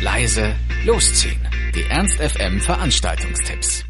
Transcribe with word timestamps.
leise, 0.00 0.54
losziehen. 0.86 1.40
Die 1.74 1.82
Ernst 1.90 2.18
FM 2.18 2.60
Veranstaltungstipps. 2.60 3.84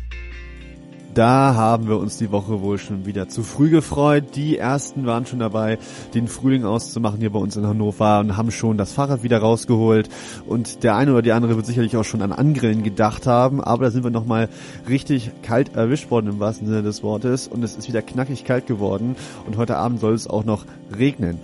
Da 1.12 1.54
haben 1.54 1.86
wir 1.86 1.98
uns 1.98 2.16
die 2.16 2.32
Woche 2.32 2.62
wohl 2.62 2.78
schon 2.78 3.04
wieder 3.04 3.28
zu 3.28 3.42
früh 3.42 3.68
gefreut. 3.68 4.36
Die 4.36 4.56
ersten 4.56 5.04
waren 5.04 5.26
schon 5.26 5.40
dabei, 5.40 5.78
den 6.14 6.28
Frühling 6.28 6.64
auszumachen 6.64 7.20
hier 7.20 7.30
bei 7.30 7.38
uns 7.38 7.56
in 7.56 7.66
Hannover 7.66 8.20
und 8.20 8.38
haben 8.38 8.50
schon 8.50 8.78
das 8.78 8.92
Fahrrad 8.92 9.22
wieder 9.22 9.38
rausgeholt. 9.38 10.08
Und 10.46 10.82
der 10.82 10.96
eine 10.96 11.12
oder 11.12 11.20
die 11.20 11.32
andere 11.32 11.56
wird 11.56 11.66
sicherlich 11.66 11.96
auch 11.98 12.04
schon 12.04 12.22
an 12.22 12.32
Angrillen 12.32 12.82
gedacht 12.82 13.26
haben. 13.26 13.62
Aber 13.62 13.84
da 13.84 13.90
sind 13.90 14.02
wir 14.02 14.10
nochmal 14.10 14.48
richtig 14.88 15.30
kalt 15.42 15.76
erwischt 15.76 16.10
worden 16.10 16.28
im 16.28 16.40
wahrsten 16.40 16.66
Sinne 16.66 16.82
des 16.82 17.02
Wortes. 17.02 17.48
Und 17.48 17.62
es 17.62 17.76
ist 17.76 17.86
wieder 17.86 18.00
knackig 18.00 18.44
kalt 18.44 18.66
geworden. 18.66 19.14
Und 19.46 19.58
heute 19.58 19.76
Abend 19.76 20.00
soll 20.00 20.14
es 20.14 20.26
auch 20.26 20.44
noch 20.44 20.64
regnen. 20.96 21.38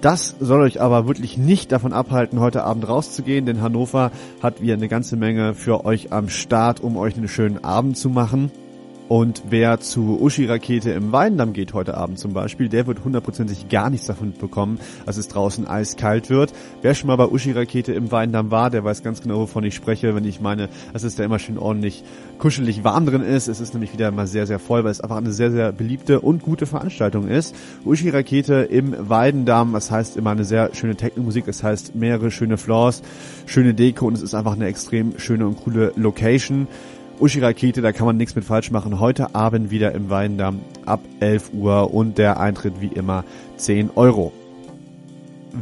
Das 0.00 0.36
soll 0.40 0.60
euch 0.60 0.80
aber 0.80 1.06
wirklich 1.06 1.38
nicht 1.38 1.72
davon 1.72 1.92
abhalten, 1.92 2.40
heute 2.40 2.64
Abend 2.64 2.86
rauszugehen, 2.88 3.46
denn 3.46 3.62
Hannover 3.62 4.12
hat 4.42 4.60
wieder 4.60 4.74
eine 4.74 4.88
ganze 4.88 5.16
Menge 5.16 5.54
für 5.54 5.84
euch 5.84 6.12
am 6.12 6.28
Start, 6.28 6.80
um 6.80 6.96
euch 6.96 7.16
einen 7.16 7.28
schönen 7.28 7.64
Abend 7.64 7.96
zu 7.96 8.10
machen. 8.10 8.50
Und 9.08 9.44
wer 9.50 9.78
zu 9.78 10.18
Uschi-Rakete 10.20 10.90
im 10.90 11.12
Weindamm 11.12 11.52
geht 11.52 11.74
heute 11.74 11.96
Abend 11.96 12.18
zum 12.18 12.32
Beispiel, 12.32 12.68
der 12.68 12.88
wird 12.88 13.04
hundertprozentig 13.04 13.68
gar 13.68 13.88
nichts 13.88 14.08
davon 14.08 14.32
bekommen, 14.32 14.80
dass 15.04 15.16
es 15.16 15.28
draußen 15.28 15.64
eiskalt 15.64 16.28
wird. 16.28 16.52
Wer 16.82 16.94
schon 16.94 17.06
mal 17.06 17.14
bei 17.14 17.26
Uschi-Rakete 17.26 17.92
im 17.92 18.10
Weindamm 18.10 18.50
war, 18.50 18.68
der 18.68 18.82
weiß 18.82 19.04
ganz 19.04 19.22
genau, 19.22 19.38
wovon 19.38 19.62
ich 19.62 19.76
spreche, 19.76 20.16
wenn 20.16 20.24
ich 20.24 20.40
meine, 20.40 20.68
dass 20.92 21.04
es 21.04 21.14
da 21.14 21.22
immer 21.22 21.38
schön 21.38 21.56
ordentlich 21.56 22.02
kuschelig 22.38 22.82
warm 22.82 23.06
drin 23.06 23.22
ist. 23.22 23.46
Es 23.46 23.60
ist 23.60 23.74
nämlich 23.74 23.92
wieder 23.92 24.10
mal 24.10 24.26
sehr, 24.26 24.48
sehr 24.48 24.58
voll, 24.58 24.82
weil 24.82 24.90
es 24.90 25.00
einfach 25.00 25.18
eine 25.18 25.32
sehr, 25.32 25.52
sehr 25.52 25.70
beliebte 25.70 26.20
und 26.20 26.42
gute 26.42 26.66
Veranstaltung 26.66 27.28
ist. 27.28 27.54
Uschi-Rakete 27.84 28.54
im 28.64 28.92
Weidendamm, 29.08 29.72
das 29.72 29.92
heißt 29.92 30.16
immer 30.16 30.30
eine 30.30 30.44
sehr 30.44 30.74
schöne 30.74 30.96
Techno-Musik, 30.96 31.46
das 31.46 31.62
heißt 31.62 31.94
mehrere 31.94 32.32
schöne 32.32 32.58
Floors, 32.58 33.02
schöne 33.46 33.72
Deko 33.72 34.08
und 34.08 34.14
es 34.14 34.22
ist 34.22 34.34
einfach 34.34 34.54
eine 34.54 34.66
extrem 34.66 35.16
schöne 35.16 35.46
und 35.46 35.62
coole 35.62 35.92
Location. 35.94 36.66
Uschi-Rakete, 37.18 37.80
da 37.80 37.92
kann 37.92 38.06
man 38.06 38.18
nichts 38.18 38.34
mit 38.34 38.44
falsch 38.44 38.70
machen. 38.70 39.00
Heute 39.00 39.34
Abend 39.34 39.70
wieder 39.70 39.92
im 39.92 40.10
Weindamm 40.10 40.60
ab 40.84 41.00
11 41.20 41.52
Uhr 41.54 41.94
und 41.94 42.18
der 42.18 42.38
Eintritt 42.38 42.80
wie 42.80 42.88
immer 42.88 43.24
10 43.56 43.90
Euro. 43.94 44.32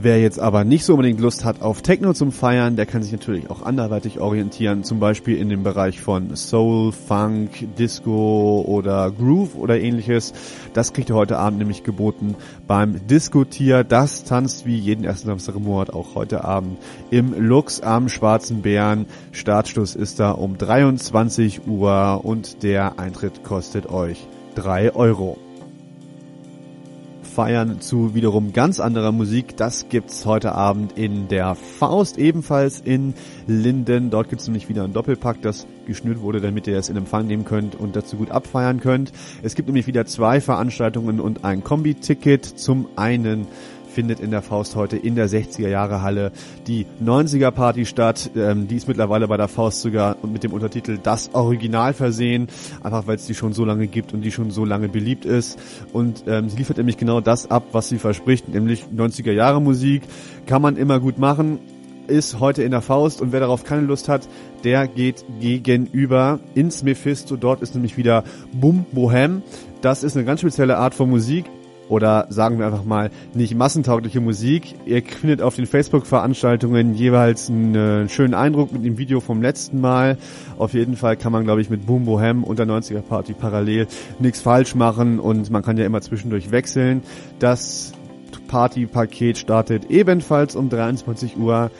Wer 0.03 0.21
jetzt 0.21 0.41
aber 0.41 0.65
nicht 0.65 0.85
so 0.85 0.95
unbedingt 0.95 1.21
Lust 1.21 1.45
hat 1.45 1.63
auf 1.63 1.81
Techno 1.81 2.15
zum 2.15 2.33
Feiern, 2.33 2.75
der 2.75 2.85
kann 2.85 3.05
sich 3.05 3.13
natürlich 3.13 3.49
auch 3.49 3.63
anderweitig 3.63 4.19
orientieren, 4.19 4.83
zum 4.83 4.99
Beispiel 4.99 5.37
in 5.37 5.49
dem 5.49 5.63
Bereich 5.63 6.01
von 6.01 6.35
Soul, 6.35 6.91
Funk, 6.91 7.77
Disco 7.79 8.65
oder 8.67 9.13
Groove 9.13 9.55
oder 9.55 9.81
ähnliches. 9.81 10.33
Das 10.73 10.93
kriegt 10.93 11.11
ihr 11.11 11.15
heute 11.15 11.39
Abend 11.39 11.61
nämlich 11.61 11.85
geboten 11.85 12.35
beim 12.67 13.07
Disco-Tier. 13.07 13.85
Das 13.85 14.25
tanzt 14.25 14.67
wie 14.67 14.77
jeden 14.77 15.05
ersten 15.05 15.29
Samstag 15.29 15.55
im 15.55 15.63
Monat 15.63 15.91
auch 15.91 16.17
heute 16.17 16.45
Abend 16.45 16.79
im 17.11 17.33
Lux 17.39 17.81
am 17.81 18.09
Schwarzen 18.09 18.63
Bären. 18.63 19.07
Startstoß 19.31 19.95
ist 19.95 20.19
da 20.19 20.33
um 20.33 20.59
23 20.59 21.69
Uhr 21.69 22.21
und 22.25 22.65
der 22.65 22.99
Eintritt 22.99 23.45
kostet 23.45 23.89
euch 23.89 24.27
3 24.57 24.97
Euro 24.97 25.39
feiern 27.35 27.81
zu 27.81 28.15
wiederum 28.15 28.53
ganz 28.53 28.79
anderer 28.79 29.11
Musik. 29.11 29.57
Das 29.57 29.89
gibt's 29.89 30.25
heute 30.25 30.53
Abend 30.53 30.97
in 30.97 31.27
der 31.27 31.57
Faust, 31.57 32.17
ebenfalls 32.17 32.81
in 32.81 33.15
Linden. 33.49 34.11
Dort 34.11 34.29
gibt's 34.29 34.47
nämlich 34.47 34.69
wieder 34.69 34.85
ein 34.85 34.93
Doppelpack, 34.93 35.43
das 35.43 35.67
geschnürt 35.85 36.21
wurde, 36.21 36.41
damit 36.41 36.69
ihr 36.69 36.79
es 36.79 36.89
in 36.89 36.97
Empfang 36.97 37.27
nehmen 37.27 37.45
könnt 37.45 37.75
und 37.75 37.97
dazu 37.97 38.19
gut 38.19 38.31
abfeiern 38.31 38.79
könnt. 38.79 39.13
Es 39.43 39.57
gibt 39.57 39.67
nämlich 39.67 39.89
wieder 39.89 40.07
zwei 40.07 40.41
Veranstaltungen 40.41 41.19
und 41.19 41.45
ein 41.45 41.65
Kombi-Ticket. 41.65 42.45
Zum 42.45 42.87
einen 42.95 43.49
findet 43.95 44.21
in 44.21 44.31
der 44.31 44.43
Faust 44.43 44.77
heute 44.77 44.97
in 44.97 45.15
der 45.15 45.29
60er 45.29 45.69
Jahre 45.69 46.03
Halle 46.03 46.33
die 46.67 46.87
90er 47.03 47.51
Party 47.51 47.87
statt. 47.87 48.31
Ähm, 48.37 48.69
die 48.69 48.77
ist 48.77 48.89
mittlerweile 48.89 49.29
bei 49.29 49.37
der 49.37 49.49
Faust 49.49 49.81
sogar 49.81 50.17
mit 50.23 50.43
dem 50.43 50.53
Untertitel 50.53 50.99
Das 51.03 51.33
Original 51.33 51.95
versehen, 51.95 52.49
einfach 52.83 53.07
weil 53.07 53.17
es 53.17 53.27
die 53.27 53.35
schon 53.35 53.53
so 53.53 53.65
lange 53.65 53.87
gibt 53.87 54.13
und 54.13 54.23
die 54.23 54.33
schon 54.33 54.51
so 54.51 54.65
lange 54.65 54.89
beliebt 54.89 55.25
ist. 55.25 55.59
Und 55.93 56.25
ähm, 56.27 56.49
sie 56.49 56.57
liefert 56.57 56.77
nämlich 56.77 56.97
genau 56.97 57.21
das 57.21 57.51
ab, 57.51 57.65
was 57.73 57.89
sie 57.89 57.99
verspricht, 57.99 58.49
nämlich 58.49 58.85
90er 58.95 59.33
Jahre 59.33 59.63
Musik. 59.63 60.03
Kann 60.47 60.61
man 60.61 60.77
immer 60.77 61.01
gut 61.01 61.19
machen 61.19 61.61
ist 62.07 62.39
heute 62.39 62.63
in 62.63 62.71
der 62.71 62.83
Faust 62.83 63.23
und 63.23 63.33
wer 63.33 63.41
darauf 63.41 63.65
keine 63.65 63.81
Lust 63.81 64.11
hat, 64.11 64.29
der 64.63 64.87
geht 64.87 65.25
gegenüber 65.41 66.39
ins 66.55 66.83
Mephisto. 66.83 67.37
Dort 67.37 67.63
ist 67.63 67.75
nämlich 67.75 67.97
wieder 67.97 68.25
Bum 68.53 68.85
Bohem. 68.93 69.43
Das 69.81 70.03
ist 70.03 70.15
eine 70.15 70.27
ganz 70.27 70.41
spezielle 70.41 70.77
Art 70.77 70.95
von 70.95 71.09
Musik 71.09 71.47
oder 71.89 72.27
sagen 72.31 72.59
wir 72.59 72.67
einfach 72.67 72.85
mal 72.85 73.11
nicht 73.35 73.55
massentaugliche 73.55 74.21
Musik. 74.21 74.75
Ihr 74.87 75.03
findet 75.03 75.43
auf 75.43 75.57
den 75.57 75.67
Facebook-Veranstaltungen 75.67 76.95
jeweils 76.95 77.51
einen 77.51 78.09
schönen 78.09 78.35
Eindruck 78.35 78.73
mit 78.73 78.85
dem 78.85 78.99
Video 78.99 79.21
vom 79.21 79.43
letzten 79.43 79.81
Mal. 79.81 80.17
Auf 80.59 80.75
jeden 80.75 80.97
Fall 80.97 81.17
kann 81.17 81.33
man, 81.33 81.45
glaube 81.45 81.61
ich, 81.61 81.71
mit 81.71 81.87
Boom 81.87 82.05
Bohem 82.05 82.45
und 82.45 82.59
der 82.59 82.67
90er 82.67 83.03
Party 83.03 83.33
parallel 83.35 83.87
nichts 84.19 84.41
falsch 84.41 84.75
machen 84.75 85.19
und 85.19 85.51
man 85.51 85.63
kann 85.63 85.77
ja 85.77 85.85
immer 85.85 86.01
zwischendurch 86.01 86.51
wechseln. 86.51 87.03
Das 87.39 87.93
Party-Paket 88.49 89.39
startet 89.39 89.91
ebenfalls 89.91 90.55
um 90.57 90.69
23 90.69 91.37
Uhr 91.37 91.71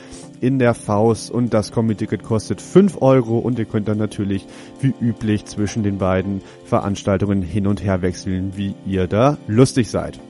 in 0.45 0.59
der 0.59 0.75
Faust 0.75 1.31
und 1.31 1.55
das 1.55 1.73
Kombi-Ticket 1.73 2.23
kostet 2.23 2.61
5 2.61 3.01
Euro 3.01 3.39
und 3.39 3.59
ihr 3.59 3.65
könnt 3.65 3.89
dann 3.89 3.97
natürlich 3.97 4.47
wie 4.79 4.93
üblich 5.01 5.47
zwischen 5.47 5.83
den 5.83 5.97
beiden 5.97 6.43
Veranstaltungen 6.67 7.41
hin 7.41 7.67
und 7.67 7.83
her 7.83 8.03
wechseln, 8.03 8.53
wie 8.55 8.75
ihr 8.85 9.07
da 9.07 9.39
lustig 9.47 9.89
seid. 9.89 10.21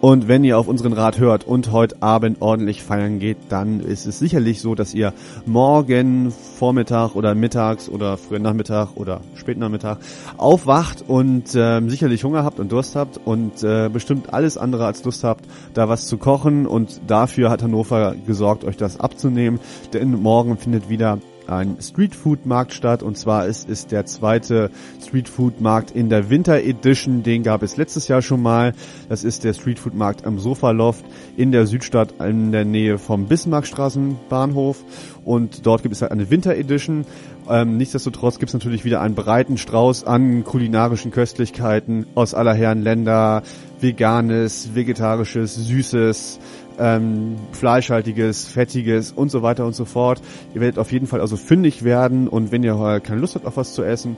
Und 0.00 0.28
wenn 0.28 0.44
ihr 0.44 0.58
auf 0.58 0.66
unseren 0.66 0.94
Rat 0.94 1.18
hört 1.18 1.46
und 1.46 1.72
heute 1.72 2.02
Abend 2.02 2.40
ordentlich 2.40 2.82
feiern 2.82 3.18
geht, 3.18 3.36
dann 3.50 3.80
ist 3.80 4.06
es 4.06 4.18
sicherlich 4.18 4.62
so, 4.62 4.74
dass 4.74 4.94
ihr 4.94 5.12
morgen 5.44 6.30
Vormittag 6.30 7.14
oder 7.16 7.34
mittags 7.34 7.86
oder 7.90 8.16
frühen 8.16 8.40
Nachmittag 8.40 8.96
oder 8.96 9.20
späten 9.34 9.60
Nachmittag 9.60 9.98
aufwacht 10.38 11.04
und 11.06 11.54
äh, 11.54 11.86
sicherlich 11.86 12.24
Hunger 12.24 12.44
habt 12.44 12.60
und 12.60 12.72
Durst 12.72 12.96
habt 12.96 13.20
und 13.22 13.62
äh, 13.62 13.90
bestimmt 13.92 14.32
alles 14.32 14.56
andere 14.56 14.86
als 14.86 15.04
Lust 15.04 15.22
habt, 15.22 15.44
da 15.74 15.90
was 15.90 16.06
zu 16.06 16.16
kochen. 16.16 16.66
Und 16.66 17.02
dafür 17.06 17.50
hat 17.50 17.62
Hannover 17.62 18.14
gesorgt, 18.26 18.64
euch 18.64 18.78
das 18.78 18.98
abzunehmen. 18.98 19.60
Denn 19.92 20.22
morgen 20.22 20.56
findet 20.56 20.88
wieder 20.88 21.18
ein 21.50 21.76
Streetfood-Markt 21.80 22.72
statt. 22.72 23.02
Und 23.02 23.18
zwar 23.18 23.46
ist 23.46 23.68
es 23.68 23.86
der 23.86 24.06
zweite 24.06 24.70
Streetfood-Markt 25.02 25.90
in 25.90 26.08
der 26.08 26.30
Winter 26.30 26.62
Edition. 26.62 27.22
Den 27.22 27.42
gab 27.42 27.62
es 27.62 27.76
letztes 27.76 28.08
Jahr 28.08 28.22
schon 28.22 28.42
mal. 28.42 28.72
Das 29.08 29.24
ist 29.24 29.44
der 29.44 29.52
Streetfood-Markt 29.52 30.26
am 30.26 30.38
Sofaloft 30.38 31.04
in 31.36 31.52
der 31.52 31.66
Südstadt 31.66 32.14
in 32.20 32.52
der 32.52 32.64
Nähe 32.64 32.98
vom 32.98 33.26
Bismarckstraßenbahnhof. 33.26 34.84
Und 35.24 35.66
dort 35.66 35.82
gibt 35.82 35.94
es 35.94 36.02
halt 36.02 36.12
eine 36.12 36.30
Winter 36.30 36.54
Edition. 36.54 37.04
Ähm, 37.48 37.76
nichtsdestotrotz 37.76 38.38
gibt 38.38 38.50
es 38.50 38.54
natürlich 38.54 38.84
wieder 38.84 39.00
einen 39.00 39.14
breiten 39.14 39.58
Strauß 39.58 40.04
an 40.04 40.44
kulinarischen 40.44 41.10
Köstlichkeiten 41.10 42.06
aus 42.14 42.34
aller 42.34 42.54
Herren 42.54 42.82
Länder. 42.82 43.42
Veganes, 43.80 44.74
vegetarisches, 44.74 45.56
süßes, 45.56 46.38
ähm, 46.80 47.36
fleischhaltiges, 47.52 48.46
fettiges 48.46 49.12
und 49.12 49.30
so 49.30 49.42
weiter 49.42 49.66
und 49.66 49.74
so 49.74 49.84
fort. 49.84 50.20
Ihr 50.54 50.60
werdet 50.60 50.78
auf 50.78 50.90
jeden 50.90 51.06
Fall 51.06 51.20
also 51.20 51.36
fündig 51.36 51.84
werden 51.84 52.26
und 52.26 52.50
wenn 52.50 52.62
ihr 52.62 53.00
keine 53.02 53.20
Lust 53.20 53.34
habt 53.34 53.46
auf 53.46 53.56
was 53.56 53.74
zu 53.74 53.84
essen 53.84 54.16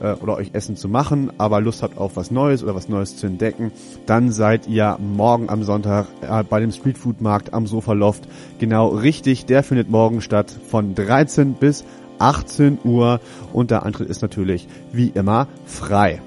äh, 0.00 0.12
oder 0.14 0.36
euch 0.36 0.50
Essen 0.52 0.76
zu 0.76 0.88
machen, 0.88 1.32
aber 1.38 1.60
Lust 1.60 1.82
habt 1.82 1.98
auf 1.98 2.16
was 2.16 2.30
Neues 2.30 2.62
oder 2.62 2.74
was 2.74 2.88
Neues 2.88 3.16
zu 3.16 3.26
entdecken, 3.26 3.72
dann 4.06 4.30
seid 4.30 4.68
ihr 4.68 4.98
morgen 5.00 5.48
am 5.48 5.62
Sonntag 5.62 6.06
äh, 6.20 6.44
bei 6.44 6.60
dem 6.60 6.70
Streetfood-Markt 6.70 7.54
am 7.54 7.66
Sofaloft 7.66 8.28
genau 8.58 8.88
richtig. 8.88 9.46
Der 9.46 9.62
findet 9.62 9.90
morgen 9.90 10.20
statt 10.20 10.54
von 10.68 10.94
13 10.94 11.54
bis 11.54 11.84
18 12.18 12.78
Uhr 12.84 13.20
und 13.52 13.70
der 13.70 13.84
Eintritt 13.84 14.08
ist 14.08 14.22
natürlich 14.22 14.68
wie 14.92 15.08
immer 15.08 15.48
frei 15.66 16.20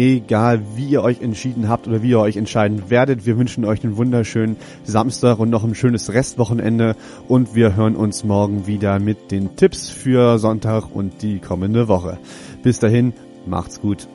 egal 0.00 0.62
wie 0.76 0.86
ihr 0.86 1.02
euch 1.02 1.20
entschieden 1.20 1.68
habt 1.68 1.86
oder 1.86 2.02
wie 2.02 2.10
ihr 2.10 2.20
euch 2.20 2.36
entscheiden 2.36 2.88
werdet. 2.88 3.26
Wir 3.26 3.36
wünschen 3.36 3.64
euch 3.64 3.84
einen 3.84 3.96
wunderschönen 3.96 4.56
Samstag 4.84 5.38
und 5.38 5.50
noch 5.50 5.62
ein 5.62 5.74
schönes 5.74 6.12
Restwochenende 6.12 6.96
und 7.28 7.54
wir 7.54 7.76
hören 7.76 7.96
uns 7.96 8.24
morgen 8.24 8.66
wieder 8.66 8.98
mit 8.98 9.30
den 9.30 9.56
Tipps 9.56 9.90
für 9.90 10.38
Sonntag 10.38 10.94
und 10.94 11.22
die 11.22 11.38
kommende 11.38 11.88
Woche. 11.88 12.18
Bis 12.62 12.78
dahin, 12.78 13.12
macht's 13.46 13.80
gut. 13.80 14.08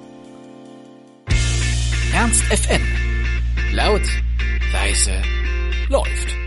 Ernst 2.14 2.44
FM. 2.46 2.82
Laut, 3.74 4.02
leise, 4.72 5.12
läuft. 5.90 6.45